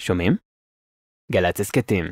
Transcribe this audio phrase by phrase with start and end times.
[0.00, 0.36] שומעים?
[1.32, 2.04] גל"צ הסכתים.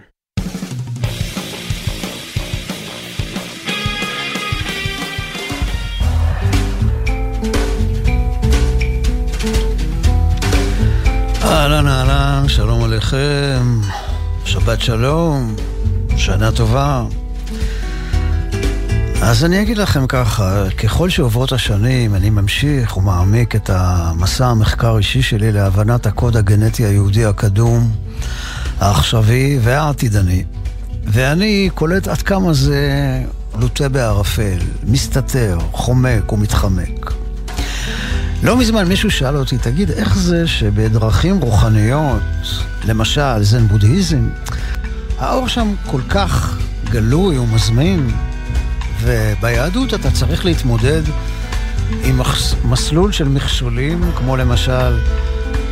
[11.43, 13.63] אהלן אהלן, שלום עליכם,
[14.45, 15.57] שבת שלום,
[16.17, 17.20] שנה טובה.
[19.23, 25.23] אז אני אגיד לכם ככה, ככל שעוברות השנים, אני ממשיך ומעמיק את המסע המחקר אישי
[25.23, 27.91] שלי להבנת הקוד הגנטי היהודי הקדום,
[28.81, 30.45] העכשווי והעתידני.
[31.05, 32.91] ואני קולט עד כמה זה
[33.59, 37.13] לוטה בערפל, מסתתר, חומק ומתחמק.
[38.43, 42.23] לא מזמן מישהו שאל אותי, תגיד, איך זה שבדרכים רוחניות,
[42.85, 44.29] למשל זן בודהיזם,
[45.19, 46.59] האור שם כל כך
[46.91, 48.11] גלוי ומזמין,
[49.03, 51.03] וביהדות אתה צריך להתמודד
[52.05, 52.21] עם
[52.65, 54.99] מסלול של מכשולים, כמו למשל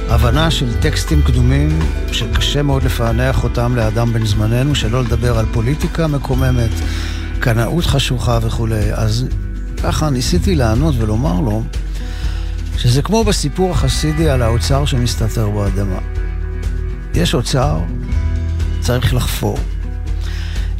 [0.08, 1.78] הבנה של טקסטים קדומים,
[2.12, 6.70] שקשה מאוד לפענח אותם לאדם בן זמננו, שלא לדבר על פוליטיקה מקוממת,
[7.40, 8.92] קנאות חשוכה וכולי.
[8.94, 9.26] אז
[9.82, 11.62] ככה ניסיתי לענות ולומר לו,
[12.76, 15.98] שזה כמו בסיפור החסידי על האוצר שמסתתר באדמה.
[17.14, 17.80] יש אוצר,
[18.80, 19.58] צריך לחפור.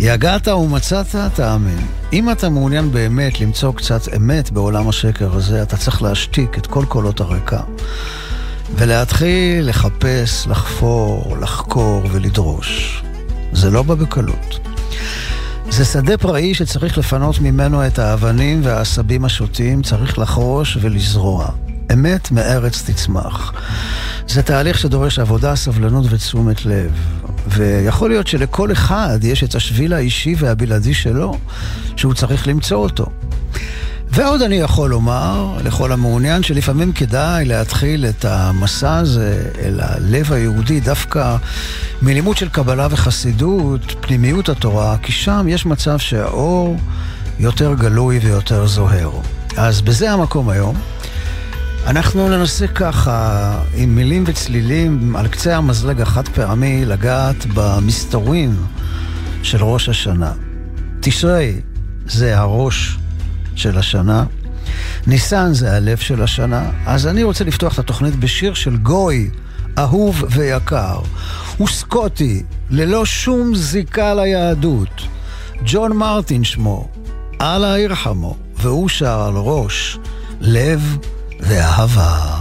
[0.01, 1.87] יגעת ומצאת, תאמין.
[2.13, 6.85] אם אתה מעוניין באמת למצוא קצת אמת בעולם השקר הזה, אתה צריך להשתיק את כל
[6.89, 7.61] קולות הרקע.
[8.77, 13.03] ולהתחיל לחפש, לחפור, לחקור ולדרוש.
[13.53, 14.59] זה לא בא בקלות.
[15.71, 21.49] זה שדה פראי שצריך לפנות ממנו את האבנים והעשבים השוטים, צריך לחרוש ולזרוע.
[21.93, 23.53] אמת מארץ תצמח.
[24.29, 26.93] זה תהליך שדורש עבודה, סבלנות ותשומת לב.
[27.51, 31.39] ויכול להיות שלכל אחד יש את השביל האישי והבלעדי שלו,
[31.97, 33.07] שהוא צריך למצוא אותו.
[34.11, 40.81] ועוד אני יכול לומר לכל המעוניין שלפעמים כדאי להתחיל את המסע הזה אל הלב היהודי
[40.81, 41.37] דווקא
[42.03, 46.77] מלימוד של קבלה וחסידות, פנימיות התורה, כי שם יש מצב שהאור
[47.39, 49.11] יותר גלוי ויותר זוהר.
[49.57, 50.77] אז בזה המקום היום.
[51.89, 58.57] אנחנו ננסה ככה, עם מילים וצלילים, על קצה המזלג החד פעמי, לגעת במסתורים
[59.43, 60.33] של ראש השנה.
[61.01, 61.61] תשרי
[62.07, 62.99] זה הראש
[63.55, 64.25] של השנה,
[65.07, 69.31] ניסן זה הלב של השנה, אז אני רוצה לפתוח את התוכנית בשיר של גוי,
[69.79, 71.01] אהוב ויקר.
[71.57, 75.03] הוא סקוטי, ללא שום זיקה ליהדות.
[75.67, 76.89] ג'ון מרטין שמו,
[77.41, 79.99] אללה ירחמו, והוא שר על ראש,
[80.41, 80.99] לב
[81.41, 82.41] ואהבה.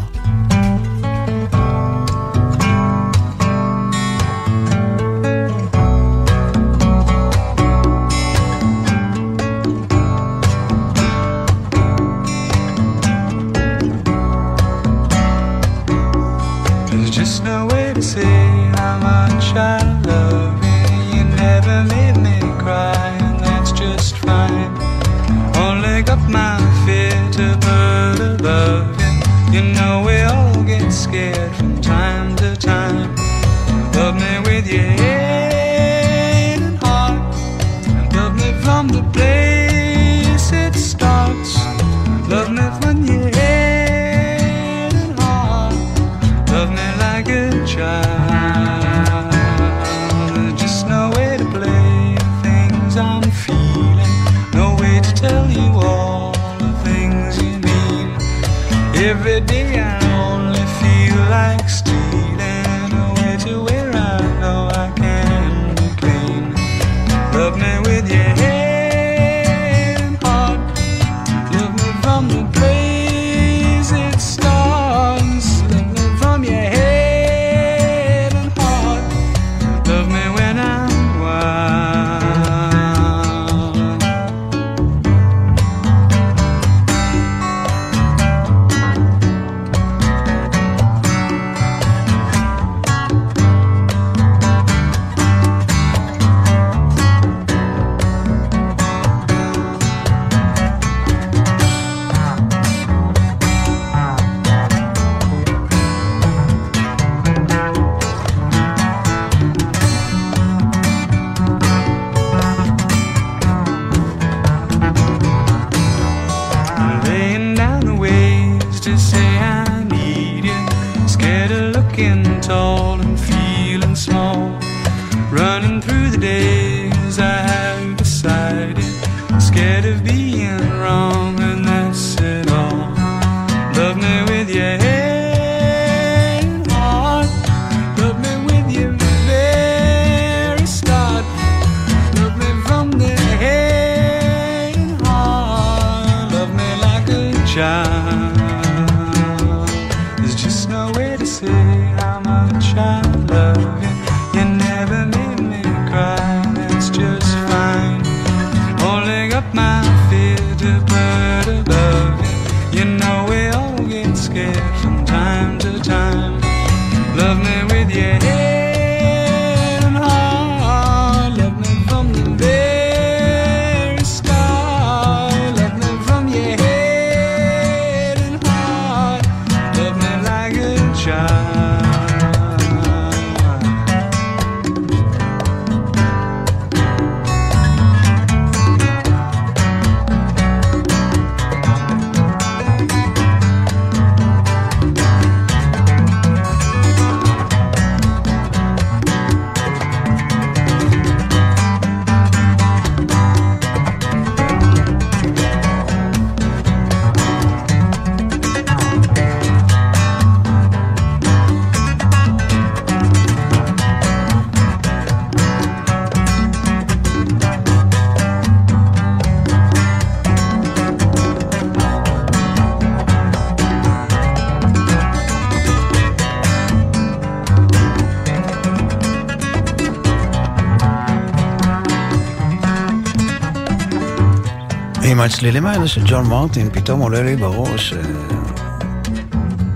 [235.37, 237.93] הצלילים האלה של ג'ון מרטין, פתאום עולה לי בראש...
[237.93, 237.99] אה,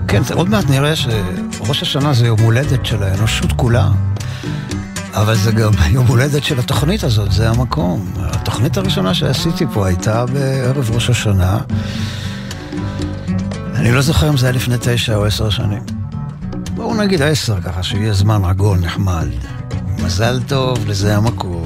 [0.08, 3.88] כן, עוד מעט נראה שראש השנה זה יום הולדת של האנושות כולה,
[5.14, 8.12] אבל זה גם יום הולדת של התוכנית הזאת, זה המקום.
[8.16, 11.58] התוכנית הראשונה שעשיתי פה הייתה בערב ראש השנה.
[13.74, 15.82] אני לא זוכר אם זה היה לפני תשע או עשר שנים.
[16.74, 19.28] בואו נגיד עשר, ככה שיהיה זמן עגול, נחמד.
[20.04, 21.61] מזל טוב, לזה המקום.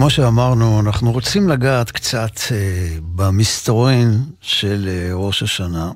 [0.00, 2.56] כמו שאמרנו, אנחנו רוצים לגעת קצת אה,
[3.02, 5.90] במסתורין של אה, ראש השנה.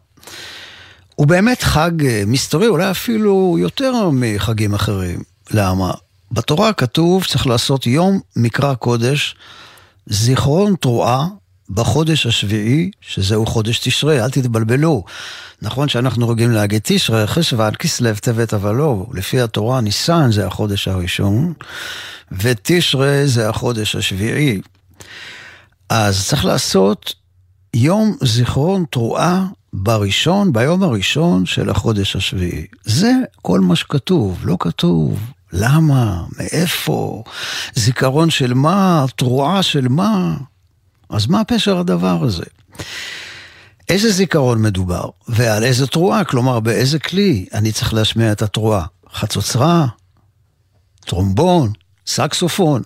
[1.14, 5.22] הוא באמת חג אה, מסתורי, אולי אפילו יותר מחגים אחרים.
[5.50, 5.92] למה?
[6.32, 9.36] בתורה כתוב, צריך לעשות יום מקרא קודש,
[10.06, 11.26] זיכרון תרועה
[11.70, 15.04] בחודש השביעי, שזהו חודש תשרי, אל תתבלבלו.
[15.62, 20.88] נכון שאנחנו רגילים להגיד תשרי, חשוון, כסלו, טבת, אבל לא, לפי התורה ניסן זה החודש
[20.88, 21.52] הראשון,
[22.32, 24.60] ותשרי זה החודש השביעי.
[25.88, 27.14] אז צריך לעשות
[27.74, 32.66] יום זיכרון תרועה בראשון, ביום הראשון של החודש השביעי.
[32.84, 33.12] זה
[33.42, 35.20] כל מה שכתוב, לא כתוב
[35.52, 37.22] למה, מאיפה,
[37.74, 40.36] זיכרון של מה, תרועה של מה.
[41.14, 42.44] אז מה פשר הדבר הזה?
[43.88, 48.84] איזה זיכרון מדובר, ועל איזה תרועה, כלומר באיזה כלי אני צריך להשמיע את התרועה?
[49.12, 49.86] חצוצרה,
[51.06, 51.72] טרומבון,
[52.06, 52.82] סקסופון.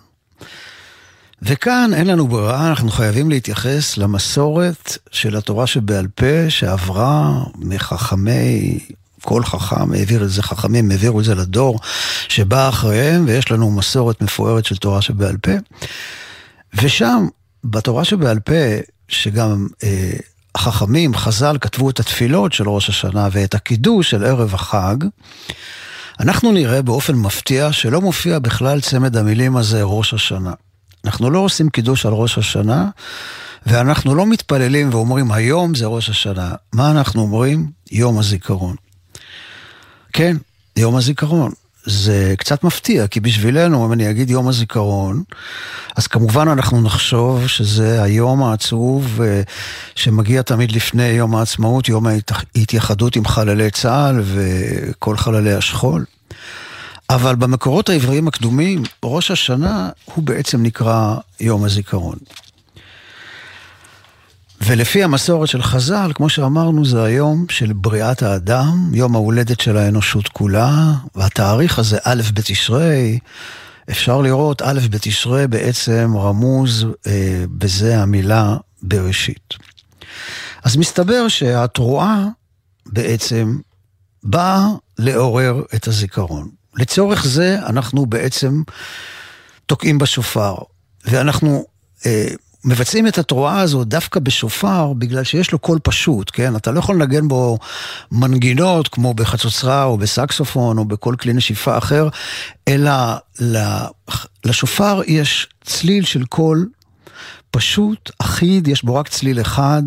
[1.41, 8.79] וכאן אין לנו ברירה, אנחנו חייבים להתייחס למסורת של התורה שבעל פה שעברה מחכמי,
[9.21, 11.79] כל חכם העביר את זה, חכמים העבירו את זה לדור
[12.27, 15.51] שבא אחריהם, ויש לנו מסורת מפוארת של תורה שבעל פה.
[16.73, 17.27] ושם,
[17.63, 18.53] בתורה שבעל פה,
[19.07, 20.11] שגם אה,
[20.55, 24.97] החכמים, חז"ל, כתבו את התפילות של ראש השנה ואת הקידוש של ערב החג,
[26.19, 30.53] אנחנו נראה באופן מפתיע שלא מופיע בכלל צמד המילים הזה ראש השנה.
[31.05, 32.89] אנחנו לא עושים קידוש על ראש השנה,
[33.65, 36.53] ואנחנו לא מתפללים ואומרים היום זה ראש השנה.
[36.73, 37.71] מה אנחנו אומרים?
[37.91, 38.75] יום הזיכרון.
[40.13, 40.37] כן,
[40.75, 41.51] יום הזיכרון.
[41.89, 45.23] זה קצת מפתיע, כי בשבילנו, אם אני אגיד יום הזיכרון,
[45.95, 49.41] אז כמובן אנחנו נחשוב שזה היום העצוב אה,
[49.95, 56.05] שמגיע תמיד לפני יום העצמאות, יום ההתייחדות עם חללי צה"ל וכל חללי השכול.
[57.09, 62.17] אבל במקורות העבריים הקדומים, ראש השנה הוא בעצם נקרא יום הזיכרון.
[64.61, 70.27] ולפי המסורת של חז"ל, כמו שאמרנו, זה היום של בריאת האדם, יום ההולדת של האנושות
[70.27, 73.19] כולה, והתאריך הזה, א' בתשרי,
[73.89, 79.53] אפשר לראות, א' בתשרי בעצם רמוז אה, בזה המילה בראשית.
[80.63, 82.25] אז מסתבר שהתרועה
[82.85, 83.57] בעצם
[84.23, 86.49] באה לעורר את הזיכרון.
[86.75, 88.61] לצורך זה אנחנו בעצם
[89.65, 90.55] תוקעים בשופר,
[91.05, 91.65] ואנחנו
[92.05, 92.27] אה,
[92.65, 96.55] מבצעים את התרועה הזו דווקא בשופר, בגלל שיש לו קול פשוט, כן?
[96.55, 97.57] אתה לא יכול לנגן בו
[98.11, 102.09] מנגינות כמו בחצוצרה או בסקסופון או בכל כלי נשיפה אחר,
[102.67, 102.91] אלא
[104.45, 106.69] לשופר יש צליל של קול
[107.51, 109.83] פשוט, אחיד, יש בו רק צליל אחד,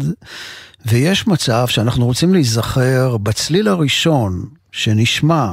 [0.87, 5.53] ויש מצב שאנחנו רוצים להיזכר בצליל הראשון שנשמע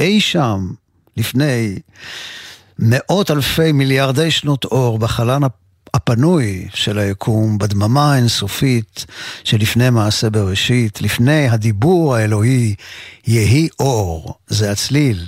[0.00, 0.70] אי שם
[1.16, 1.78] לפני
[2.78, 5.44] מאות אלפי מיליארדי שנות אור בחלל
[5.94, 9.06] הפנוי של היקום, בדממה האינסופית
[9.44, 12.74] שלפני מעשה בראשית, לפני הדיבור האלוהי,
[13.26, 14.34] יהי אור.
[14.48, 15.26] זה הצליל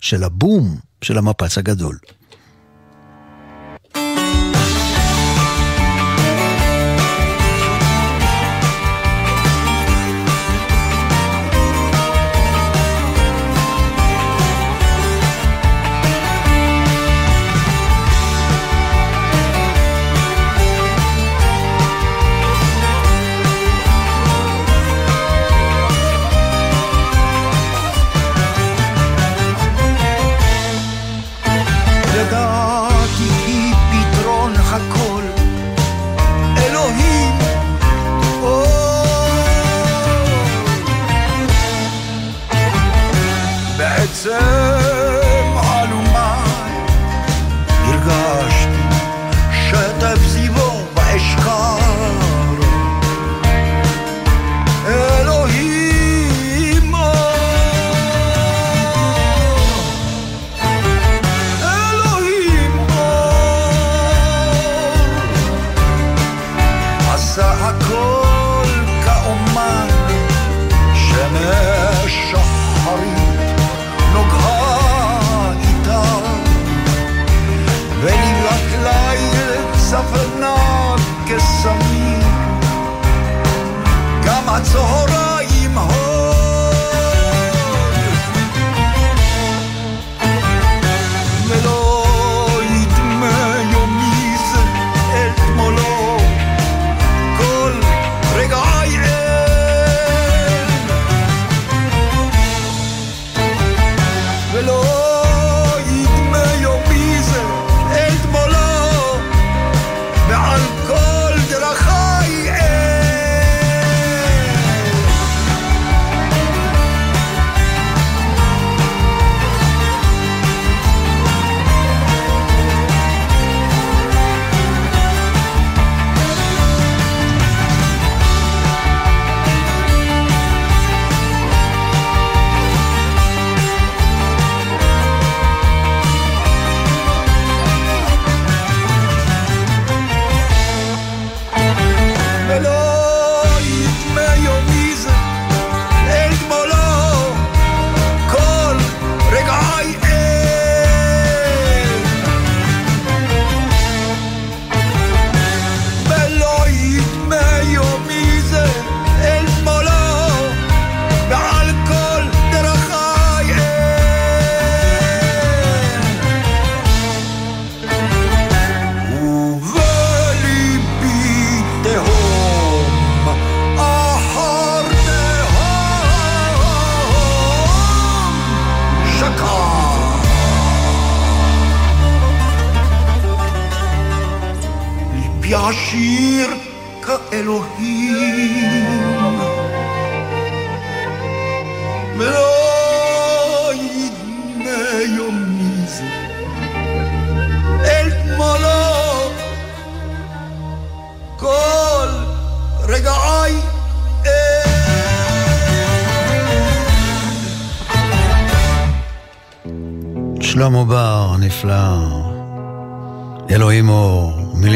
[0.00, 1.98] של הבום של המפץ הגדול.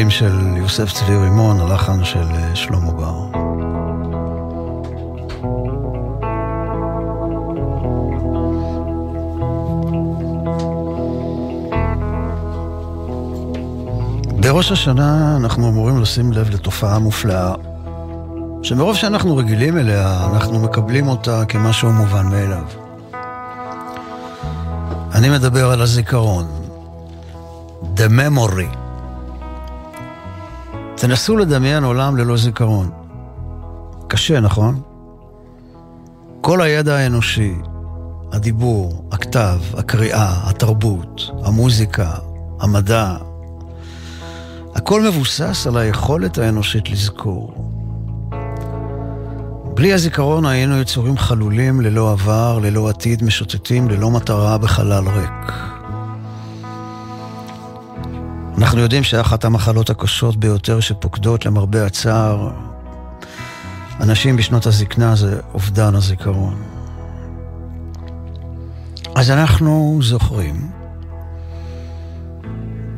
[0.09, 3.19] של יוסף צבי רימון, הלחן של אה, שלמה בר.
[14.39, 17.53] בראש השנה אנחנו אמורים לשים לב לתופעה מופלאה,
[18.63, 22.80] שמרוב שאנחנו רגילים אליה, אנחנו מקבלים אותה כמשהו מובן מאליו.
[25.21, 26.47] אני מדבר על הזיכרון,
[27.95, 28.77] The Memory.
[30.95, 32.89] תנסו לדמיין עולם ללא זיכרון.
[34.07, 34.81] קשה, נכון?
[36.41, 37.55] כל הידע האנושי,
[38.31, 42.11] הדיבור, הכתב, הקריאה, התרבות, המוזיקה,
[42.59, 43.15] המדע,
[44.75, 47.70] הכל מבוסס על היכולת האנושית לזכור.
[49.81, 55.53] בלי הזיכרון היינו יצורים חלולים, ללא עבר, ללא עתיד, משוטטים, ללא מטרה, בחלל ריק.
[58.57, 62.49] אנחנו יודעים שאחת המחלות הקשות ביותר שפוקדות למרבה הצער
[63.99, 66.63] אנשים בשנות הזקנה זה אובדן הזיכרון.
[69.15, 70.71] אז אנחנו זוכרים,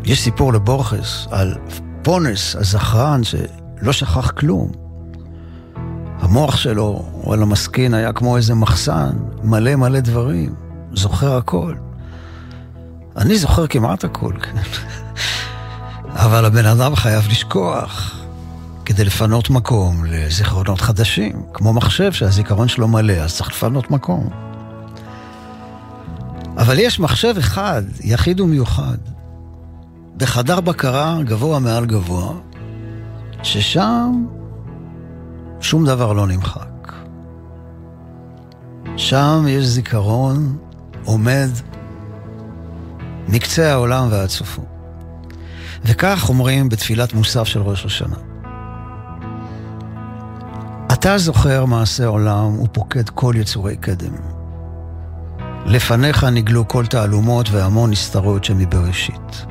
[0.06, 1.56] יש סיפור לבורכס על
[2.02, 4.83] פונס, הזכרן, שלא שכח כלום.
[6.24, 9.12] המוח שלו, על המסכין, היה כמו איזה מחסן,
[9.44, 10.56] מלא מלא דברים,
[10.94, 11.76] זוכר הכל.
[13.18, 14.58] אני זוכר כמעט הכל, כן.
[16.26, 18.22] אבל הבן אדם חייב לשכוח
[18.86, 24.30] כדי לפנות מקום לזיכרונות חדשים, כמו מחשב שהזיכרון שלו מלא, אז צריך לפנות מקום.
[26.58, 28.98] אבל יש מחשב אחד, יחיד ומיוחד,
[30.18, 32.34] בחדר בקרה גבוה מעל גבוה,
[33.44, 34.26] ששם
[35.64, 36.94] שום דבר לא נמחק.
[38.98, 40.58] שם יש זיכרון
[41.06, 41.50] עומד
[43.28, 44.62] מקצה העולם ועד סופו.
[45.86, 48.16] וכך אומרים בתפילת מוסף של ראש השנה.
[50.94, 54.16] אתה זוכר מעשה עולם ופוקד כל יצורי קדם.
[55.66, 59.46] לפניך נגלו כל תעלומות והמון נסתרות שמבראשית.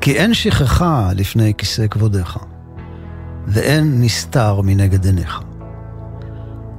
[0.00, 2.38] כי אין שכחה לפני כיסא כבודך,
[3.46, 5.40] ואין נסתר מנגד עיניך.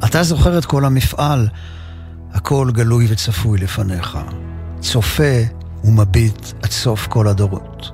[0.05, 1.47] אתה זוכר את כל המפעל,
[2.33, 4.17] הכל גלוי וצפוי לפניך,
[4.79, 5.41] צופה
[5.83, 7.91] ומביט עד סוף כל הדורות.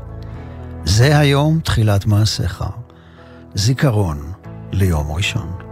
[0.86, 2.63] זה היום תחילת מעשיך,
[3.55, 4.31] זיכרון
[4.71, 5.66] ליום ראשון.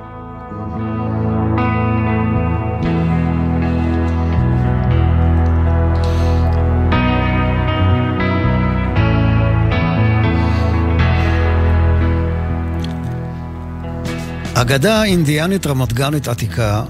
[14.65, 16.83] אגדה אינדיאנית רמת גנית עתיקה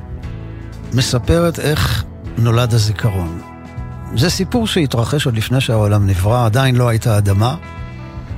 [0.93, 2.03] מספרת איך
[2.37, 3.41] נולד הזיכרון.
[4.15, 7.55] זה סיפור שהתרחש עוד לפני שהעולם נברא, עדיין לא הייתה אדמה,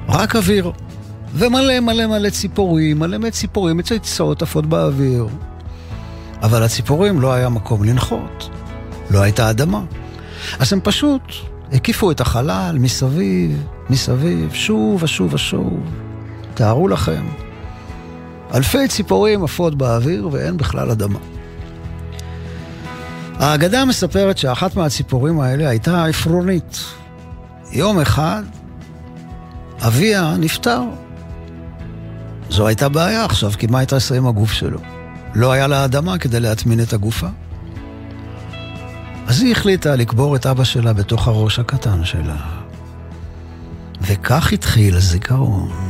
[0.10, 0.72] רק אוויר.
[1.34, 5.28] ומלא מלא מלא ציפורים, מלא מלא ציפורים מצייצות עפות באוויר.
[6.42, 8.50] אבל הציפורים לא היה מקום לנחות,
[9.12, 9.82] לא הייתה אדמה.
[10.60, 11.24] אז הם פשוט
[11.72, 15.80] הקיפו את החלל מסביב, מסביב, שוב ושוב ושוב.
[16.54, 17.26] תארו לכם,
[18.54, 21.20] אלפי ציפורים עפות באוויר ואין בכלל אדמה.
[23.40, 26.80] האגדה מספרת שאחת מהציפורים האלה הייתה עפרונית.
[27.72, 28.44] יום אחד
[29.82, 30.82] אביה נפטר.
[32.50, 34.80] זו הייתה בעיה עכשיו, כי מה הייתה עושה עם הגוף שלו?
[35.36, 37.28] לא היה לה אדמה כדי להטמין את הגופה.
[39.28, 42.38] אז היא החליטה לקבור את אבא שלה בתוך הראש הקטן שלה.
[44.02, 45.87] וכך התחיל הזיכרון.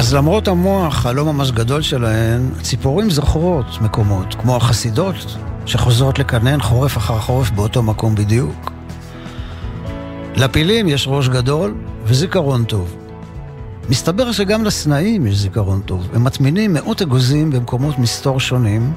[0.00, 5.14] אז למרות המוח הלא ממש גדול שלהן, ציפורים זוכרות מקומות, כמו החסידות,
[5.66, 8.72] שחוזרות לקנן חורף אחר חורף באותו מקום בדיוק.
[10.36, 12.96] לפילים יש ראש גדול וזיכרון טוב.
[13.88, 16.08] מסתבר שגם לסנאים יש זיכרון טוב.
[16.14, 18.92] הם מטמינים מאות אגוזים במקומות מסתור שונים,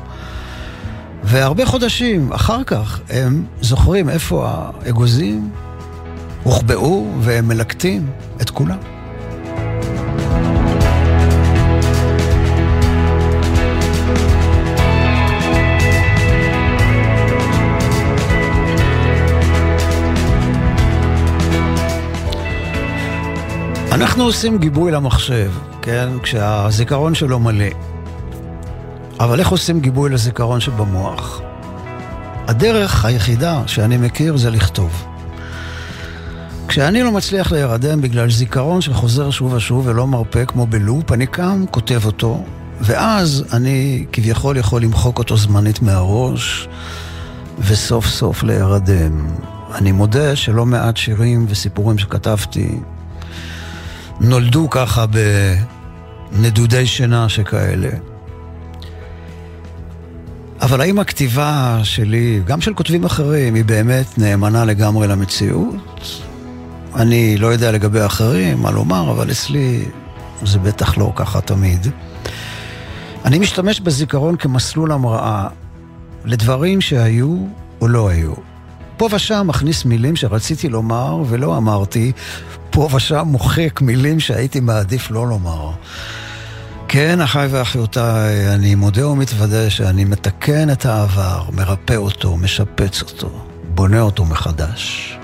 [1.24, 5.50] והרבה חודשים אחר כך הם זוכרים איפה האגוזים
[6.44, 8.10] הוחבאו והם מלקטים
[8.42, 8.93] את כולם.
[23.94, 25.52] אנחנו עושים גיבוי למחשב,
[25.82, 26.10] כן?
[26.24, 27.66] כשהזיכרון שלו מלא.
[29.20, 31.42] אבל איך עושים גיבוי לזיכרון שבמוח?
[32.48, 35.06] הדרך היחידה שאני מכיר זה לכתוב.
[36.68, 41.66] כשאני לא מצליח להירדם בגלל זיכרון שחוזר שוב ושוב ולא מרפה כמו בלופ, אני קם,
[41.72, 42.46] כותב אותו,
[42.82, 46.68] ואז אני כביכול יכול למחוק אותו זמנית מהראש,
[47.60, 49.28] וסוף סוף להירדם.
[49.76, 52.80] אני מודה שלא מעט שירים וסיפורים שכתבתי
[54.20, 55.06] נולדו ככה
[56.32, 57.90] בנדודי שינה שכאלה.
[60.62, 66.22] אבל האם הכתיבה שלי, גם של כותבים אחרים, היא באמת נאמנה לגמרי למציאות?
[66.96, 69.86] אני לא יודע לגבי אחרים מה לומר, אבל אצלי
[70.44, 71.88] זה בטח לא ככה תמיד.
[73.26, 75.48] אני משתמש בזיכרון כמסלול המראה
[76.26, 77.38] לדברים שהיו
[77.82, 78.34] או לא היו.
[78.98, 82.12] פה ושם מכניס מילים שרציתי לומר ולא אמרתי,
[82.74, 85.72] פה ושם מוחק מילים שהייתי מעדיף לא לומר.
[86.88, 94.02] כן, אחיי ואחיותיי, אני מודה ומתוודה שאני מתקן את העבר, מרפא אותו, משפץ אותו, בונה
[94.02, 95.18] אותו מחדש.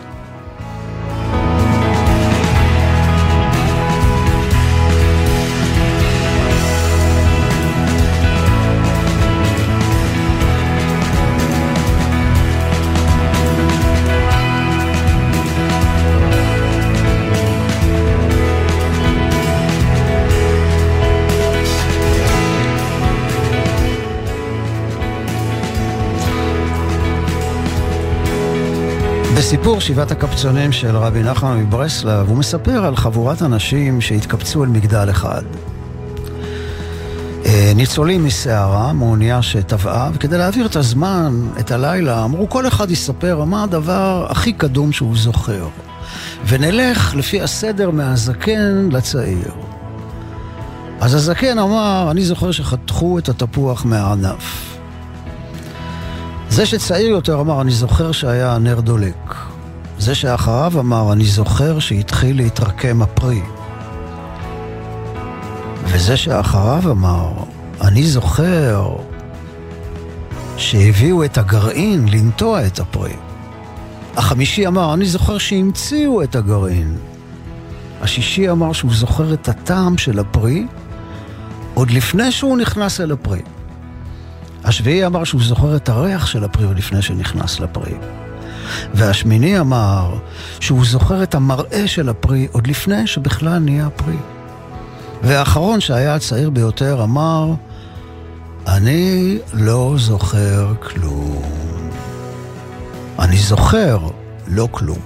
[29.39, 35.08] בסיפור שבעת הקפצונים של רבי נחמן מברסלב, הוא מספר על חבורת אנשים שהתקבצו אל מגדל
[35.10, 35.41] אחד.
[37.45, 43.43] אה, ניצולים מסערה, מאונייה שטבעה, וכדי להעביר את הזמן, את הלילה, אמרו כל אחד יספר
[43.43, 45.67] מה הדבר הכי קדום שהוא זוכר.
[46.47, 49.52] ונלך לפי הסדר מהזקן לצעיר.
[50.99, 54.68] אז הזקן אמר, אני זוכר שחתכו את התפוח מהענף.
[56.50, 59.36] זה שצעיר יותר אמר, אני זוכר שהיה נר דולק.
[60.00, 63.42] זה שאחריו אמר, אני זוכר שהתחיל להתרקם הפרי.
[65.84, 67.30] וזה שאחריו אמר,
[67.82, 68.96] אני זוכר
[70.58, 73.14] שהביאו את הגרעין לנטוע את הפרי.
[74.16, 76.98] החמישי אמר, אני זוכר שהמציאו את הגרעין.
[78.02, 80.66] השישי אמר שהוא זוכר את הטעם של הפרי
[81.74, 83.42] עוד לפני שהוא נכנס אל הפרי.
[84.63, 87.93] השביעי אמר שהוא זוכר את הריח של הפרי עוד לפני שנכנס לפרי.
[88.93, 90.13] והשמיני אמר
[90.60, 94.17] שהוא זוכר את המראה של הפרי עוד לפני שבכלל נהיה פרי.
[95.24, 97.54] והאחרון, שהיה הצעיר ביותר, אמר,
[98.67, 101.41] אני לא זוכר כלום.
[103.19, 104.00] אני זוכר
[104.48, 105.00] לא כלום.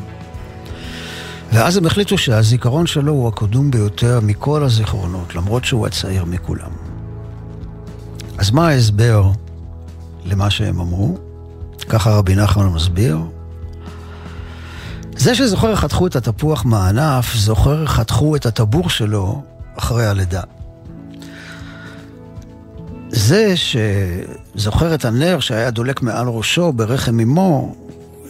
[1.54, 6.93] ואז הם החליטו שהזיכרון שלו הוא הקדום ביותר מכל הזיכרונות, למרות שהוא הצעיר מכולם.
[8.38, 9.32] אז מה ההסבר
[10.26, 11.17] למה שהם אמרו?
[11.89, 13.17] ככה רבי נחמן מסביר.
[15.17, 19.41] זה שזוכר חתכו את התפוח מהענף, זוכר חתכו את הטבור שלו
[19.78, 20.41] אחרי הלידה.
[23.10, 27.76] זה שזוכר את הנר שהיה דולק מעל ראשו ברחם אמו,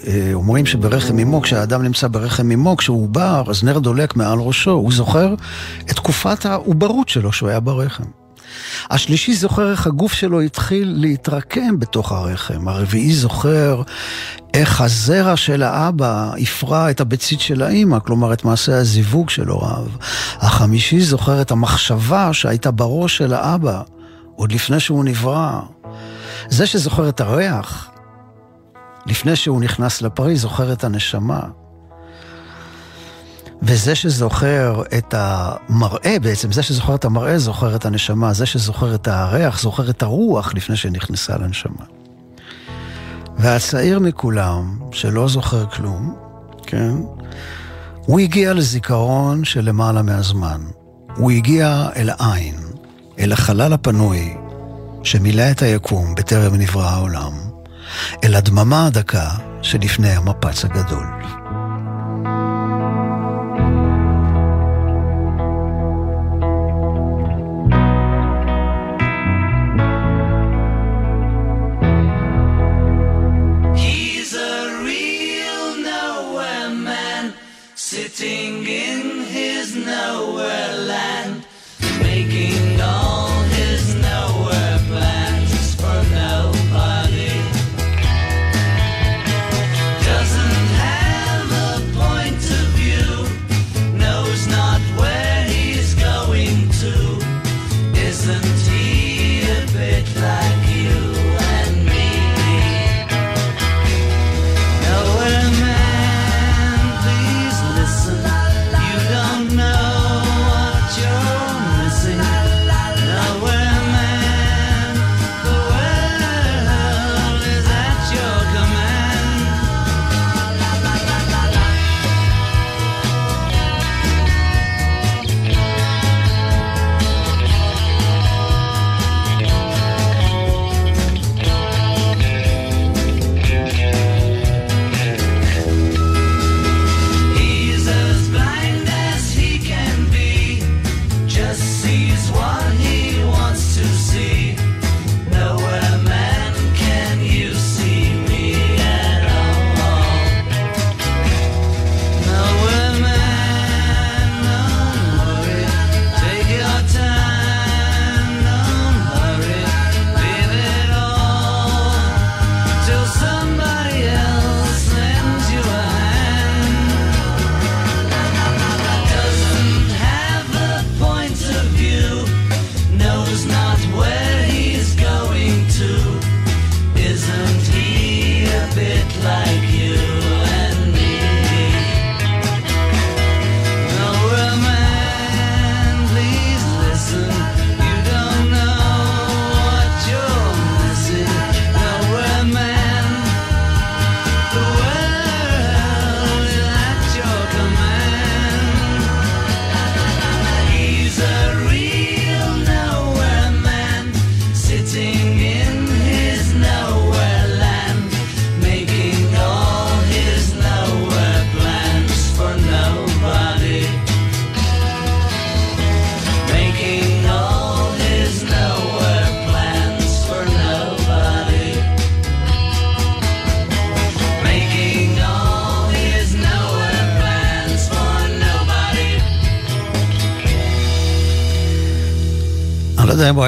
[0.07, 4.71] אה, אומרים שברחם אמו, כשהאדם נמצא ברחם אמו, כשהוא עובר, אז נר דולק מעל ראשו,
[4.71, 5.33] הוא זוכר
[5.81, 8.22] את תקופת העוברות שלו, שהוא היה ברחם.
[8.89, 12.67] השלישי זוכר איך הגוף שלו התחיל להתרקם בתוך הרחם.
[12.67, 13.81] הרביעי זוכר
[14.53, 19.85] איך הזרע של האבא הפרה את הביצית של האימא, כלומר את מעשה הזיווג של הוריו.
[20.39, 23.81] החמישי זוכר את המחשבה שהייתה בראש של האבא,
[24.35, 25.59] עוד לפני שהוא נברא.
[26.49, 27.89] זה שזוכר את הריח,
[29.05, 31.39] לפני שהוא נכנס לפרי, זוכר את הנשמה.
[33.65, 39.07] וזה שזוכר את המראה, בעצם זה שזוכר את המראה זוכר את הנשמה, זה שזוכר את
[39.07, 41.85] הריח זוכר את הרוח לפני שנכנסה לנשמה.
[43.37, 46.15] והצעיר מכולם, שלא זוכר כלום,
[46.67, 46.91] כן?
[48.05, 50.61] הוא הגיע לזיכרון של למעלה מהזמן.
[51.15, 52.55] הוא הגיע אל העין,
[53.19, 54.37] אל החלל הפנוי,
[55.03, 57.33] שמילא את היקום בטרם נברא העולם,
[58.23, 59.29] אל הדממה הדקה
[59.61, 61.05] שלפני המפץ הגדול.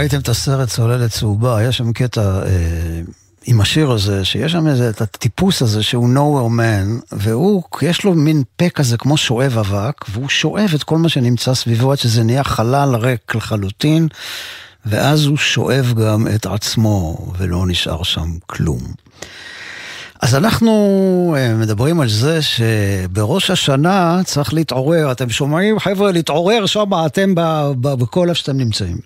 [0.06, 3.02] ראיתם את הסרט צוללת צהובה, היה שם קטע אה,
[3.46, 8.14] עם השיר הזה, שיש שם איזה, את הטיפוס הזה שהוא nowhere man, והוא, יש לו
[8.14, 12.24] מין פה כזה כמו שואב אבק, והוא שואב את כל מה שנמצא סביבו עד שזה
[12.24, 14.08] נהיה חלל ריק לחלוטין,
[14.86, 18.82] ואז הוא שואב גם את עצמו, ולא נשאר שם כלום.
[20.22, 26.92] אז אנחנו אה, מדברים על זה שבראש השנה צריך להתעורר, אתם שומעים חבר'ה, להתעורר שם
[27.06, 27.34] אתם
[27.82, 28.98] בכל איפה שאתם נמצאים.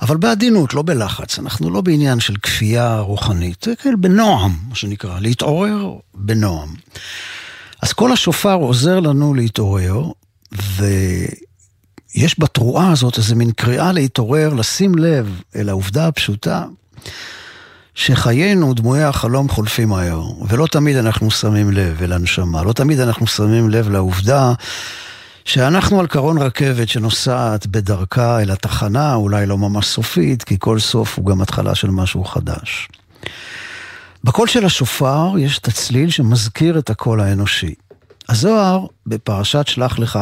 [0.00, 5.20] אבל בעדינות, לא בלחץ, אנחנו לא בעניין של כפייה רוחנית, זה כאילו בנועם, מה שנקרא,
[5.20, 6.74] להתעורר בנועם.
[7.82, 10.04] אז כל השופר עוזר לנו להתעורר,
[10.52, 16.64] ויש בתרועה הזאת איזה מין קריאה להתעורר, לשים לב אל העובדה הפשוטה
[17.94, 23.26] שחיינו, דמויי החלום, חולפים מהר, ולא תמיד אנחנו שמים לב אל הנשמה, לא תמיד אנחנו
[23.26, 24.52] שמים לב לעובדה
[25.48, 31.18] שאנחנו על קרון רכבת שנוסעת בדרכה אל התחנה, אולי לא ממש סופית, כי כל סוף
[31.18, 32.88] הוא גם התחלה של משהו חדש.
[34.24, 37.74] בקול של השופר יש את הצליל שמזכיר את הקול האנושי.
[38.28, 40.18] הזוהר, בפרשת שלח לך,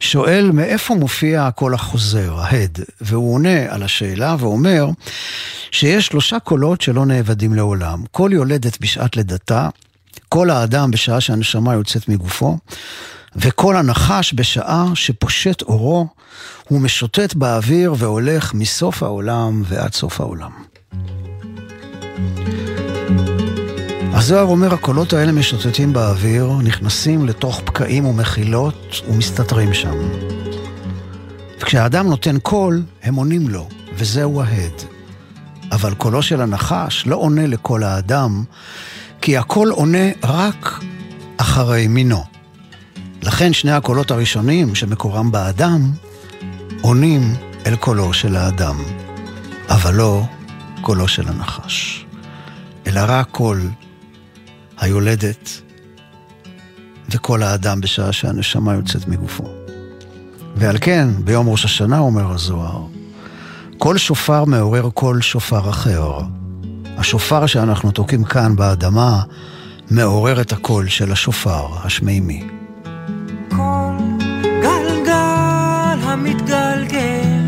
[0.00, 4.86] שואל מאיפה מופיע הקול החוזר, ההד, והוא עונה על השאלה ואומר
[5.70, 8.04] שיש שלושה קולות שלא נאבדים לעולם.
[8.10, 9.68] קול יולדת בשעת לידתה,
[10.28, 12.58] קול האדם בשעה שהנשמה יוצאת מגופו,
[13.36, 16.06] וקול הנחש בשעה שפושט אורו,
[16.68, 20.50] הוא משוטט באוויר והולך מסוף העולם ועד סוף העולם.
[24.12, 29.94] הזוהר אומר, הקולות האלה משוטטים באוויר, נכנסים לתוך פקעים ומחילות ומסתתרים שם.
[31.60, 34.82] וכשהאדם נותן קול, הם עונים לו, וזהו ההד.
[35.72, 38.44] אבל קולו של הנחש לא עונה לקול האדם,
[39.20, 40.80] כי הקול עונה רק
[41.36, 42.37] אחרי מינו.
[43.28, 45.92] לכן שני הקולות הראשונים, שמקורם באדם,
[46.80, 47.34] עונים
[47.66, 48.76] אל קולו של האדם,
[49.68, 50.22] אבל לא
[50.80, 52.06] קולו של הנחש,
[52.86, 53.60] אלא רק קול
[54.78, 55.60] היולדת
[57.10, 59.44] וקול האדם בשעה שהנשמה יוצאת מגופו.
[60.56, 62.82] ועל כן, ביום ראש השנה, אומר הזוהר,
[63.78, 66.18] כל שופר מעורר כל שופר אחר.
[66.96, 69.22] השופר שאנחנו תוקעים כאן באדמה
[69.90, 72.58] מעורר את הקול של השופר השמימי.
[76.08, 77.38] המתגלגל.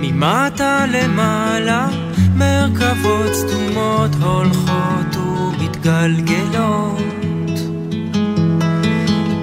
[0.00, 1.88] ממטה למעלה
[2.34, 6.98] מרכבות סתומות הולכות ומתגלגלות.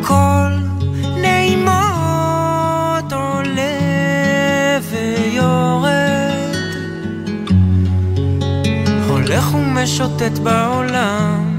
[0.01, 0.51] כל
[1.21, 6.55] נעימות עולה ויורד.
[9.07, 11.54] הולך ומשוטט בעולם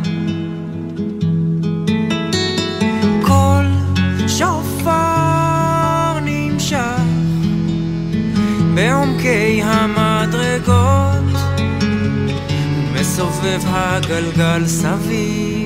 [9.16, 11.40] בעומקי המדרגות
[12.92, 15.65] ומסובב הגלגל סביב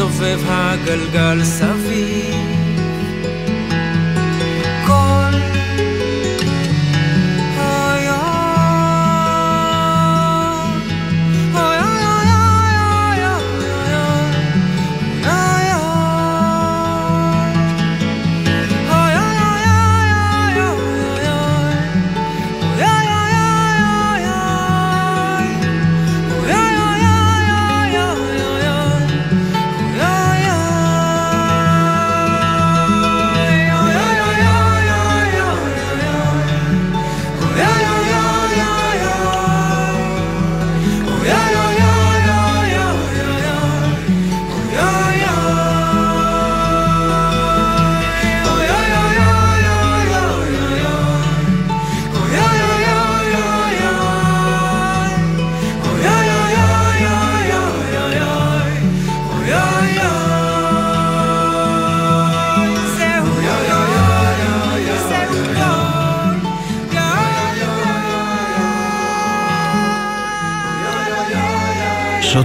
[0.00, 2.39] מסובב הגלגל סביב.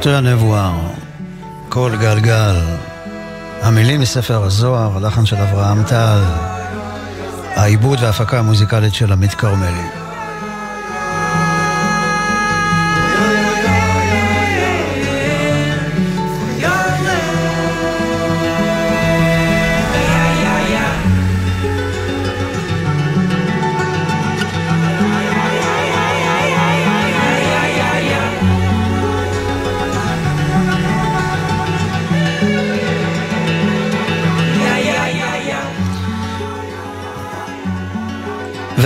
[0.05, 0.71] שוטרי הנבואה,
[1.69, 2.55] כל גלגל.
[3.61, 6.21] המילים מספר הזוהר, הלחן של אברהם טל,
[7.55, 10.04] העיבוד וההפקה המוזיקלית של עמית כרמלי.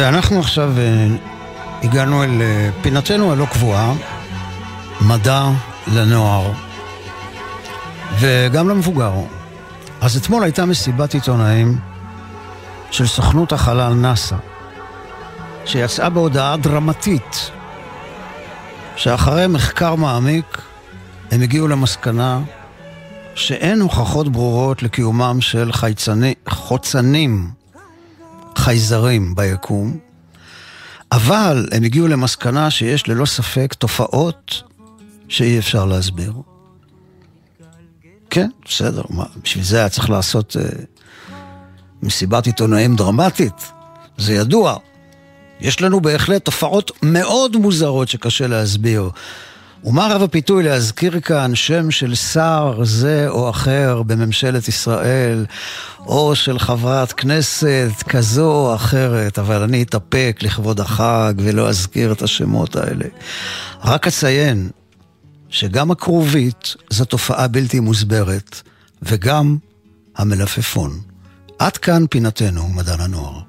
[0.10, 1.08] ואנחנו עכשיו אה,
[1.84, 3.94] הגענו אל אה, פינתנו הלא קבועה,
[5.02, 5.50] מדע
[5.88, 6.52] לנוער,
[8.20, 9.14] וגם למבוגר.
[10.02, 11.78] אז אתמול הייתה מסיבת עיתונאים
[12.92, 14.36] של סוכנות החלל נאס"א,
[15.66, 17.52] שיצאה בהודעה דרמטית,
[18.96, 20.62] שאחרי מחקר מעמיק
[21.32, 22.40] הם הגיעו למסקנה
[23.36, 27.59] שאין הוכחות ברורות לקיומם של חייצני, חוצנים
[28.70, 29.98] חייזרים ביקום,
[31.12, 34.64] אבל הם הגיעו למסקנה שיש ללא ספק תופעות
[35.28, 36.34] שאי אפשר להסביר.
[38.30, 40.70] כן, בסדר, מה, בשביל זה היה צריך לעשות אה,
[42.04, 43.72] מסיבת עיתונאים דרמטית,
[44.18, 44.78] זה ידוע.
[45.60, 49.10] יש לנו בהחלט תופעות מאוד מוזרות שקשה להסביר.
[49.84, 55.46] ומה רב הפיתוי להזכיר כאן שם של שר זה או אחר בממשלת ישראל,
[56.00, 62.22] או של חברת כנסת כזו או אחרת, אבל אני אתאפק לכבוד החג ולא אזכיר את
[62.22, 63.06] השמות האלה.
[63.84, 64.70] רק אציין
[65.50, 68.62] שגם הכרובית זו תופעה בלתי מוסברת,
[69.02, 69.58] וגם
[70.18, 71.00] המלפפון.
[71.60, 73.49] עד כאן פינתנו, מדען הנוער.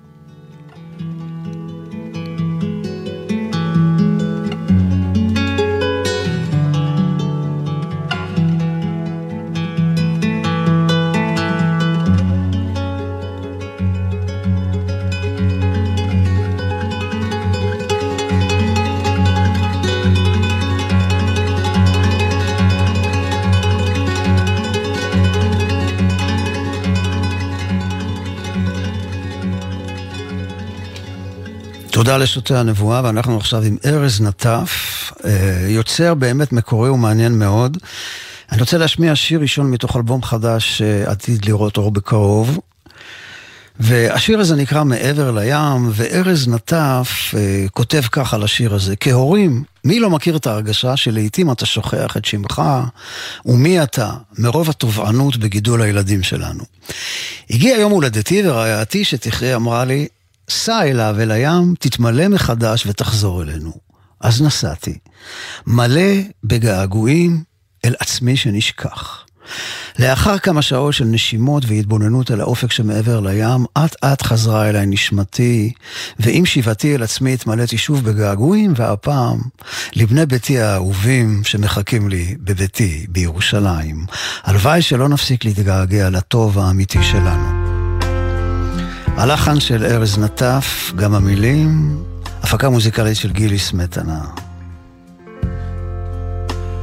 [32.03, 34.73] תודה לשוטי הנבואה, ואנחנו עכשיו עם ארז נטף,
[35.25, 37.79] אה, יוצר באמת מקורי ומעניין מאוד.
[38.53, 42.59] אני רוצה להשמיע שיר ראשון מתוך אלבום חדש שעתיד לראות אור בקרוב.
[43.81, 50.01] והשיר הזה נקרא מעבר לים, וארז נטף אה, כותב כך על השיר הזה: כהורים, מי
[50.01, 52.63] לא מכיר את ההרגשה שלעיתים אתה שוכח את שמך
[53.47, 56.65] ומי אתה מרוב התובענות בגידול הילדים שלנו.
[57.51, 60.07] הגיע יום הולדתי ורעייתי שתחיה אמרה לי,
[60.51, 63.73] סע אליו, אל הים, תתמלא מחדש ותחזור אלינו.
[64.21, 64.99] אז נסעתי,
[65.67, 66.13] מלא
[66.45, 67.43] בגעגועים
[67.85, 69.25] אל עצמי שנשכח.
[69.99, 75.73] לאחר כמה שעות של נשימות והתבוננות אל האופק שמעבר לים, אט אט חזרה אליי נשמתי,
[76.19, 79.41] ועם שיבתי אל עצמי התמלאתי שוב בגעגועים, והפעם
[79.93, 84.07] לבני ביתי האהובים שמחכים לי בביתי בירושלים.
[84.43, 87.60] הלוואי שלא נפסיק להתגעגע לטוב האמיתי שלנו.
[89.17, 92.03] הלחן של ארז נטף, גם המילים,
[92.43, 94.21] הפקה מוזיקלית של גילי סמטנה.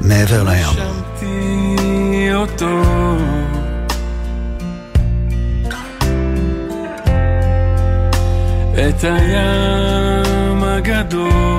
[0.02, 0.98] מעבר לים.
[8.90, 11.57] את הים הגדול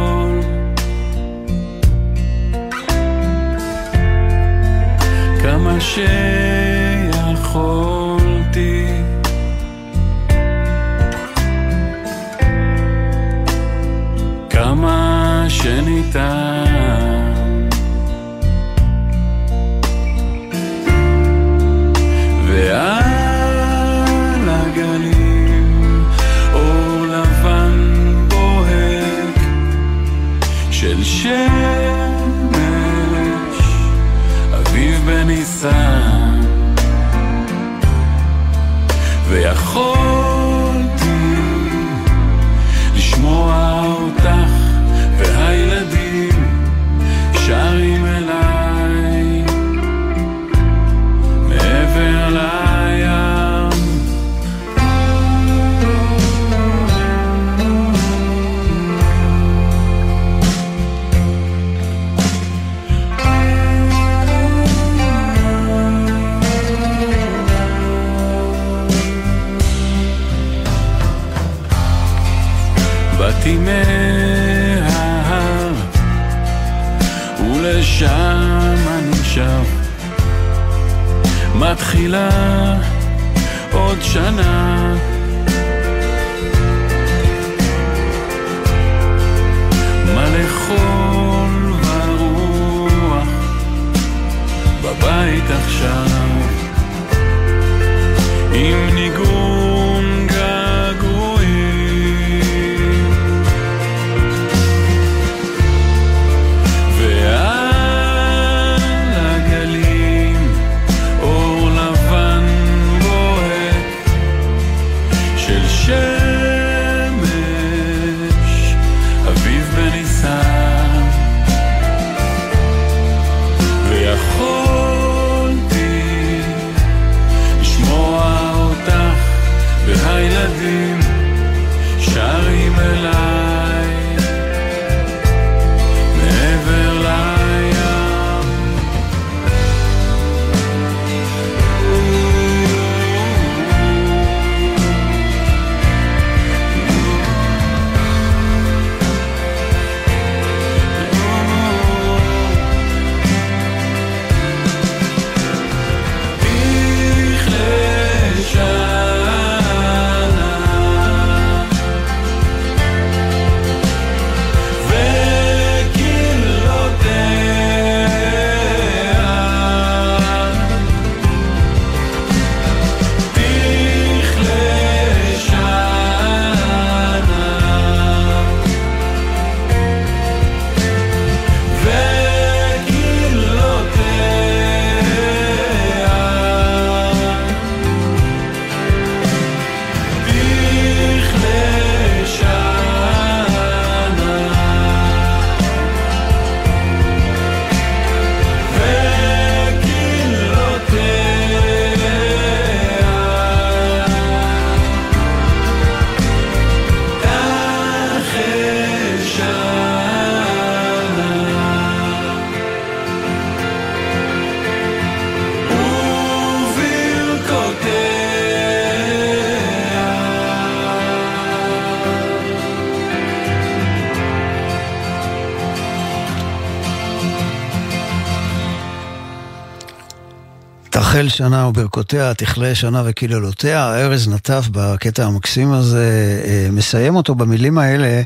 [231.18, 233.94] תחל שנה וברכותיה, תכלה שנה וקללותיה.
[233.94, 238.22] ארז נטף בקטע המקסים הזה אה, מסיים אותו במילים האלה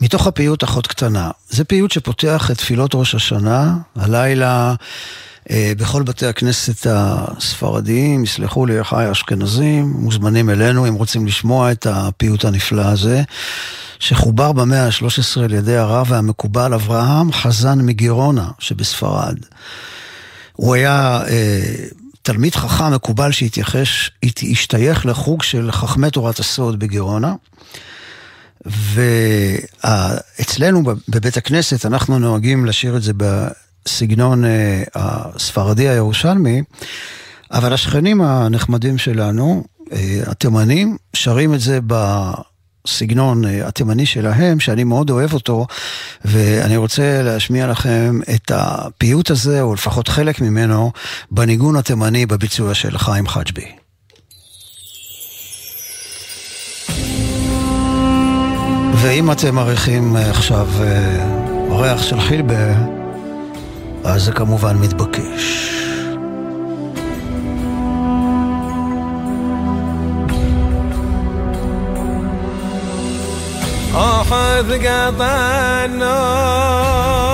[0.00, 1.30] מתוך הפיוט אחות קטנה.
[1.48, 4.74] זה פיוט שפותח את תפילות ראש השנה, הלילה
[5.50, 11.86] אה, בכל בתי הכנסת הספרדיים, יסלחו לי אחיי האשכנזים, מוזמנים אלינו אם רוצים לשמוע את
[11.90, 13.22] הפיוט הנפלא הזה.
[13.98, 19.36] שחובר במאה ה-13 על ידי הרב והמקובל אברהם חזן מגירונה שבספרד.
[20.52, 21.84] הוא היה אה,
[22.24, 27.34] תלמיד חכם מקובל שהשתייך לחוג של חכמי תורת הסוד בגירונה.
[29.84, 36.62] ואצלנו בבית הכנסת אנחנו נוהגים לשיר את זה בסגנון אה, הספרדי הירושלמי,
[37.50, 42.53] אבל השכנים הנחמדים שלנו, אה, התימנים, שרים את זה בסגנון
[43.44, 45.66] אה, התימני שלהם, שאני מאוד אוהב אותו,
[46.24, 50.92] ואני רוצה להשמיע לכם את הפיוט הזה, או לפחות חלק ממנו,
[51.30, 53.66] בניגון התימני בביצוע של חיים חג'בי.
[58.96, 62.74] ואם אתם מעריכים אה, עכשיו אה, ריח של חילבה,
[64.04, 65.83] אז זה כמובן מתבקש.
[74.34, 75.34] خذ قضى
[75.84, 77.33] النوم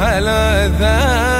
[0.00, 1.31] على ذا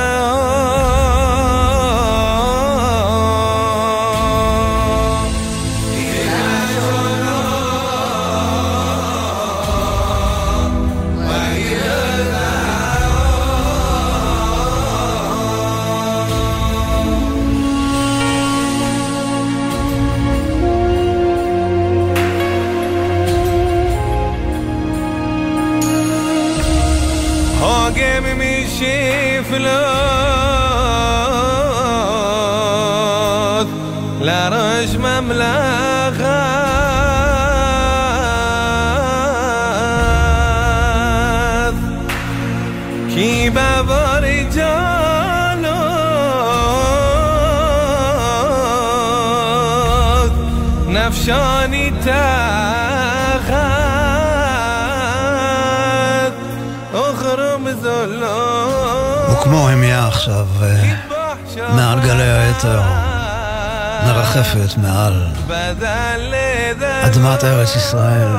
[51.23, 52.09] לישון איתך
[56.27, 56.33] את
[56.95, 60.95] אוכרום זולות וכמו המיה עכשיו אה,
[61.75, 62.83] מעל גלי היתר
[64.07, 65.27] מרחפת מעל
[67.03, 68.37] אדמת ארץ ישראל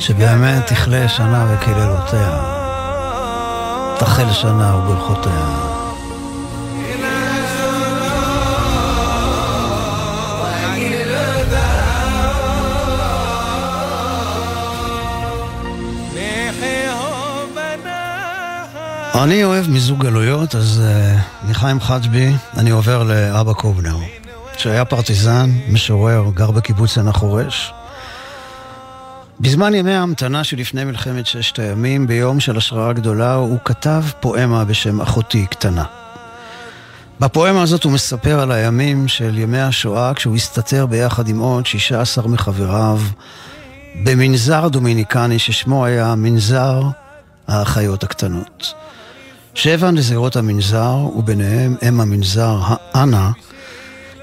[0.00, 2.38] שבאמת תכלה שנה וקללותיה
[3.98, 5.75] תחל שנה וברכותיה.
[19.24, 23.96] אני אוהב מיזוג גלויות, אז uh, מחיים חג'בי אני עובר לאבא קובנר,
[24.58, 27.72] שהיה פרטיזן, משורר, גר בקיבוץ עין החורש.
[29.40, 35.00] בזמן ימי ההמתנה שלפני מלחמת ששת הימים, ביום של השראה גדולה, הוא כתב פואמה בשם
[35.00, 35.84] אחותי קטנה.
[37.20, 42.28] בפואמה הזאת הוא מספר על הימים של ימי השואה, כשהוא הסתתר ביחד עם עוד 16
[42.28, 43.00] מחבריו
[44.04, 46.82] במנזר דומיניקני ששמו היה מנזר
[47.48, 48.74] האחיות הקטנות.
[49.56, 52.58] שבע נזירות המנזר, וביניהם אם המנזר,
[52.94, 53.30] האנה,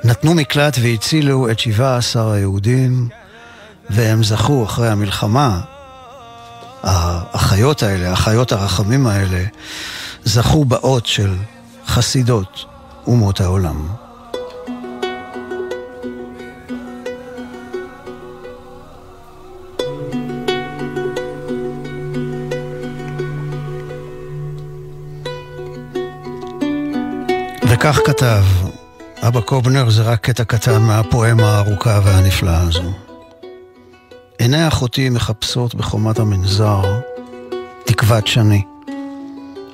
[0.04, 3.10] נתנו מקלט והצילו את שבעה עשר היהודים,
[3.90, 5.62] והם זכו אחרי המלחמה,
[6.84, 9.44] האחיות האלה, האחיות הרחמים האלה,
[10.24, 11.36] זכו באות של
[11.88, 12.66] חסידות
[13.08, 13.88] אומות העולם.
[27.84, 28.44] וכך כתב,
[29.22, 32.94] אבא קובנר זה רק קטע קטן מהפואמה הארוכה והנפלאה הזו.
[34.40, 36.82] עיני אחותי מחפשות בחומת המנזר
[37.86, 38.64] תקוות שני.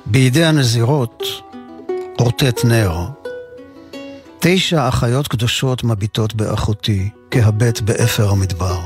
[0.06, 1.22] בידי הנזירות
[2.18, 2.98] רוטט נר.
[4.38, 8.80] תשע אחיות קדושות מביטות באחותי, כהבט באפר המדבר.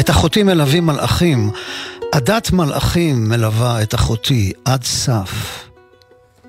[0.00, 1.50] את אחותי מלווים מלאכים,
[2.12, 5.64] עדת מלאכים מלווה את אחותי עד סף.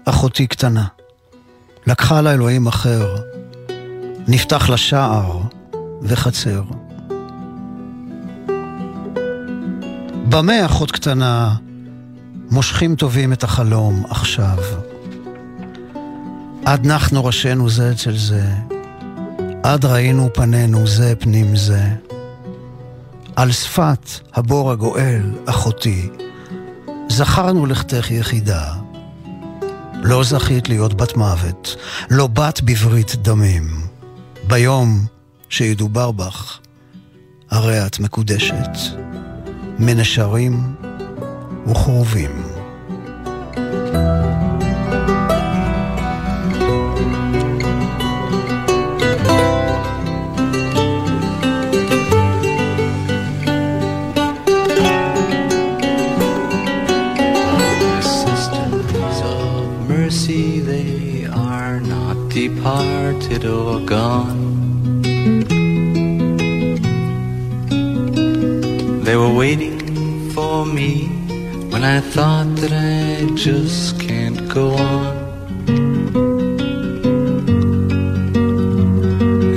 [0.06, 0.86] אחותי קטנה.
[1.88, 3.16] לקחה לה אלוהים אחר,
[4.28, 5.42] נפתח לה שער
[6.02, 6.64] וחצר.
[10.30, 11.56] במה אחות קטנה
[12.52, 14.58] מושכים טובים את החלום עכשיו?
[16.66, 18.44] עד נחנו ראשינו זה אצל זה,
[19.64, 21.84] עד ראינו פנינו זה פנים זה.
[23.36, 26.10] על שפת הבור הגואל, אחותי,
[27.10, 28.85] זכרנו לכתך יחידה.
[30.08, 31.76] לא זכית להיות בת מוות,
[32.10, 33.82] לא בת בברית דמים.
[34.48, 35.06] ביום
[35.50, 36.60] שידובר בך,
[37.52, 38.70] הרי את מקודשת,
[39.80, 40.76] מנשרים
[41.68, 42.44] וכרובים.
[43.56, 44.55] Sisters
[63.28, 65.02] departed or gone.
[69.04, 71.08] They were waiting for me
[71.72, 75.26] when I thought that I just can't go on.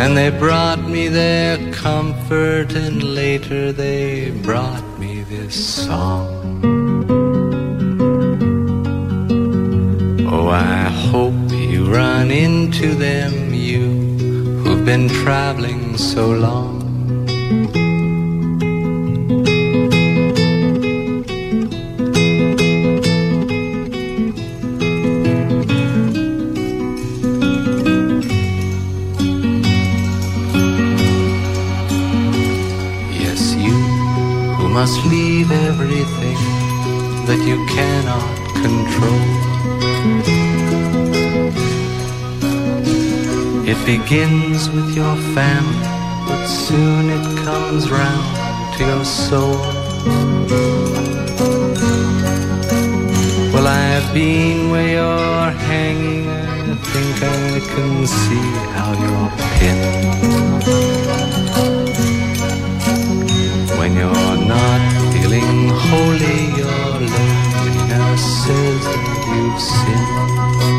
[0.01, 6.27] And they brought me their comfort, and later they brought me this song.
[10.31, 13.91] Oh, I hope you run into them, you
[14.63, 16.81] who've been traveling so long.
[33.23, 33.77] Yes, you
[34.57, 36.41] who must leave everything
[37.27, 39.38] that you cannot control.
[43.71, 45.89] It begins with your family,
[46.27, 49.59] but soon it comes round to your soul.
[53.53, 60.65] Well, I've been where you're hanging, I think I can see how you're pinned.
[63.79, 64.81] When you're not
[65.13, 70.78] feeling holy, your loneliness says that you've sinned.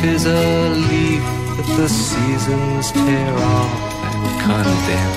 [0.00, 0.44] life is a
[0.90, 1.24] leaf
[1.56, 3.74] that the seasons tear off
[4.06, 5.14] and condemn,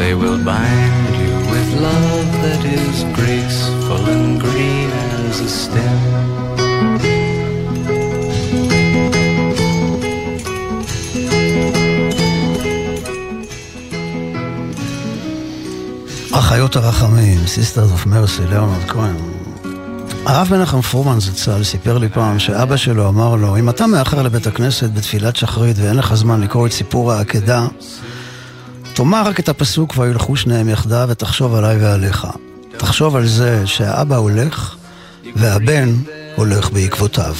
[0.00, 4.90] they will bind you with love that is graceful and green
[5.26, 6.00] as a stem.
[16.32, 19.37] אחיות הרחמים, Sisters of Mercy, ליאונרד כהן.
[20.25, 24.47] הרב מנחם פרומן זצ"ל סיפר לי פעם שאבא שלו אמר לו, אם אתה מאחר לבית
[24.47, 27.67] הכנסת בתפילת שחרית ואין לך זמן לקרוא את סיפור העקדה,
[28.93, 32.27] תאמר רק את הפסוק וילכו שניהם יחדיו ותחשוב עליי ועליך.
[32.77, 34.75] תחשוב על זה שהאבא הולך
[35.35, 35.95] והבן
[36.35, 37.35] הולך בעקבותיו.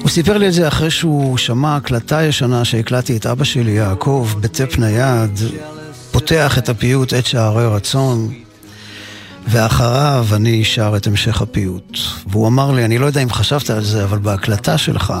[0.00, 4.28] הוא סיפר לי את זה אחרי שהוא שמע הקלטה ישנה שהקלטתי את אבא שלי, יעקב,
[4.40, 5.40] בטפ נייד,
[6.10, 8.32] פותח את הפיוט עת שערי רצון,
[9.46, 11.98] ואחריו אני שר את המשך הפיוט.
[12.26, 15.14] והוא אמר לי, אני לא יודע אם חשבת על זה, אבל בהקלטה שלך,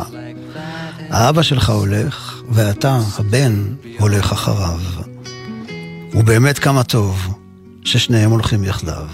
[1.10, 3.64] האבא שלך הולך, ואתה, הבן,
[3.98, 4.80] הולך אחריו.
[6.12, 7.34] ובאמת כמה טוב
[7.84, 9.06] ששניהם הולכים יחדיו.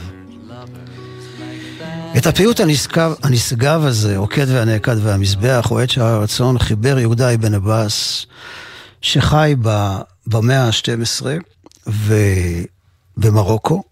[2.17, 7.55] את הפיוט הנשגב, הנשגב הזה, עוקד והנעקד והמזבח, או עת שערי הרצון, חיבר יהודה אבן
[7.55, 8.27] עבאס,
[9.01, 9.55] שחי
[10.27, 11.27] במאה ה-12
[13.17, 13.83] במרוקו.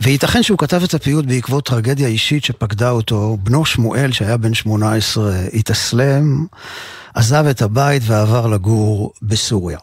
[0.00, 3.36] וייתכן שהוא כתב את הפיוט בעקבות טרגדיה אישית שפקדה אותו.
[3.42, 6.46] בנו שמואל, שהיה בן 18, התאסלם,
[7.14, 9.78] עזב את הבית ועבר לגור בסוריה.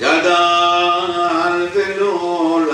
[0.00, 2.64] גדל ולא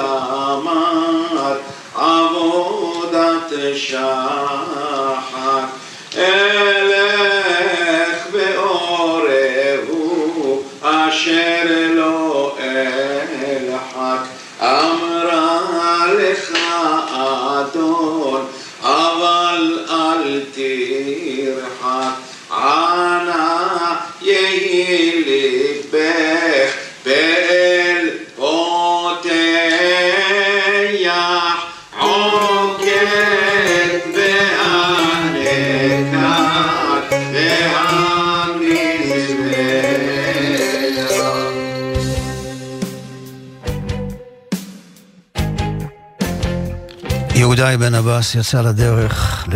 [47.41, 49.47] יהודה אבן עבאס יצא לדרך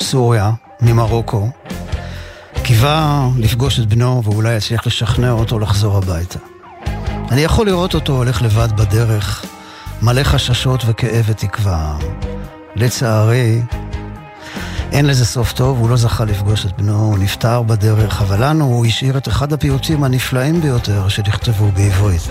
[0.00, 0.50] לסוריה
[0.80, 1.48] ממרוקו.
[2.62, 6.38] קיווה לפגוש את בנו ואולי יצליח לשכנע אותו לחזור הביתה.
[7.30, 9.44] אני יכול לראות אותו הולך לבד בדרך,
[10.02, 11.96] מלא חששות וכאב ותקווה.
[12.76, 13.62] לצערי,
[14.92, 18.64] אין לזה סוף טוב, הוא לא זכה לפגוש את בנו, הוא נפטר בדרך, אבל לנו
[18.64, 22.30] הוא השאיר את אחד הפיוטים הנפלאים ביותר שנכתבו בעברית.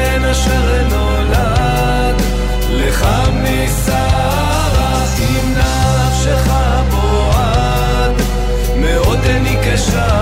[0.41, 2.21] אשר נולד,
[2.69, 3.07] לך
[3.43, 6.53] משרה, אם נפשך
[6.89, 8.11] בועד,
[8.75, 10.20] מעודני כשרה,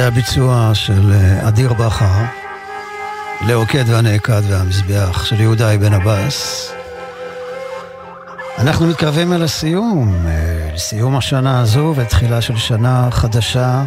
[0.00, 2.24] זה הביצוע של אה, אדיר בכר,
[3.46, 6.72] לעוקד והנעקד והמזבח של יהודה אבן עבאס.
[8.58, 13.82] אנחנו מתקרבים אל הסיום, אה, לסיום השנה הזו ותחילה של שנה חדשה.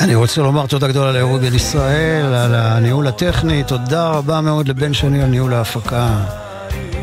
[0.00, 4.94] אני רוצה לומר תודה גדולה לאהוד בן ישראל על הניהול הטכני, תודה רבה מאוד לבן
[4.94, 6.08] שני על ניהול ההפקה.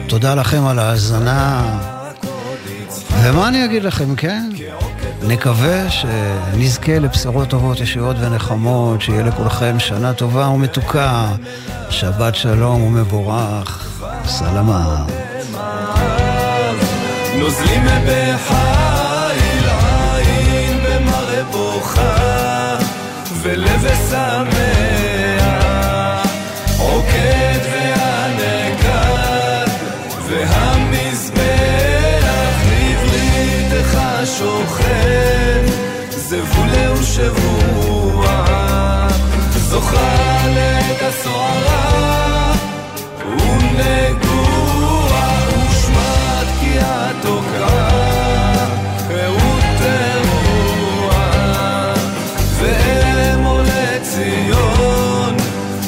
[0.08, 1.64] תודה לכם על ההאזנה.
[3.24, 4.50] ומה אני אגיד לכם, כן?
[5.24, 11.28] נקווה שנזכה לבשורות טובות, ישועות ונחמות, שיהיה לכולכם שנה טובה ומתוקה,
[11.90, 15.06] שבת שלום ומבורך, סלמה.
[17.40, 22.78] נוזלים בחיל עין במראה בוכה
[23.42, 25.52] ולב שמח
[26.78, 28.82] עוקד והנגד
[30.28, 30.91] והמזבח
[34.42, 35.66] שוכן
[36.10, 38.46] זבולה ושבוע
[39.56, 42.54] זוכה לעת הסוערה
[43.26, 44.42] ונגוע
[45.70, 48.12] ושמט כי התוקעה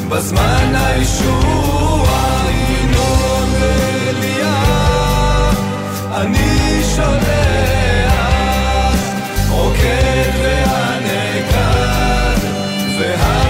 [0.10, 2.10] בזמן הישוע
[2.49, 4.64] ינון ואליה
[6.12, 7.72] אני שולח
[10.26, 10.39] עוקד
[12.97, 13.43] והנגד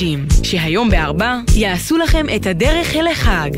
[0.00, 3.50] לפראג'ים, שהיום בארבע יעשו לכם את הדרך אל החג.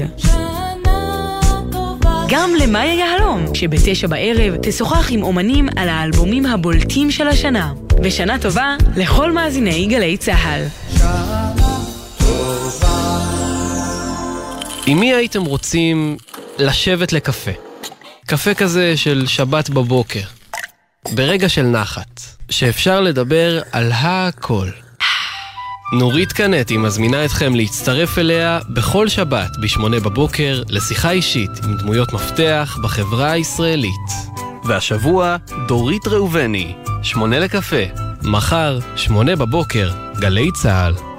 [2.28, 7.72] גם למאיה יהלום, שבתשע בערב תשוחח עם אומנים על האלבומים הבולטים של השנה.
[8.03, 10.64] ושנה טובה לכל מאזיני גלי צה"ל.
[14.86, 16.16] עם מי הייתם רוצים
[16.59, 17.51] לשבת לקפה?
[18.26, 20.24] קפה כזה של שבת בבוקר.
[21.14, 22.20] ברגע של נחת,
[22.51, 24.68] שאפשר לדבר על הכל.
[25.93, 32.78] נורית קנטי מזמינה אתכם להצטרף אליה בכל שבת בשמונה בבוקר לשיחה אישית עם דמויות מפתח
[32.82, 34.11] בחברה הישראלית.
[34.64, 35.36] והשבוע,
[35.68, 37.84] דורית ראובני, שמונה לקפה.
[38.22, 39.90] מחר, שמונה בבוקר,
[40.20, 41.11] גלי צה"ל.